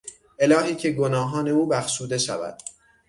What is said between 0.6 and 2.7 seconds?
که گناهان او بخشوده شود!